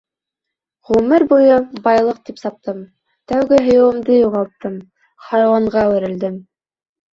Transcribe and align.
Ғүмер 0.89 1.25
буйы 1.33 1.59
байлыҡ 1.87 2.21
тип 2.29 2.41
саптым, 2.45 2.81
тәүге 3.33 3.61
һөйөүемде 3.69 4.19
юғалттым, 4.23 4.83
хайуанға 5.29 5.87
әүерелдем. 5.87 6.45